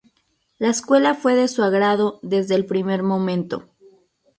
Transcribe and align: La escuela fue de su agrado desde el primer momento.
La 0.57 0.69
escuela 0.69 1.13
fue 1.13 1.35
de 1.35 1.47
su 1.47 1.61
agrado 1.61 2.17
desde 2.23 2.55
el 2.55 2.65
primer 2.65 3.03
momento. 3.03 3.65